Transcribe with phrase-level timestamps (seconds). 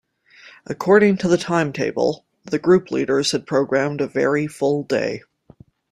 [0.65, 5.21] According to the timetable, the group leaders had programmed a very full day.